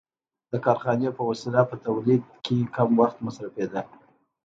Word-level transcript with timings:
د 0.51 0.53
کارخانې 0.65 1.09
په 1.17 1.21
وسیله 1.29 1.61
په 1.69 1.75
تولید 1.85 2.21
کم 2.75 2.89
وخت 3.01 3.17
مصرفېده 3.25 3.81